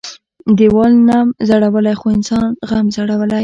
[0.57, 3.37] ديوال نم زړوى خو انسان غم زړوى.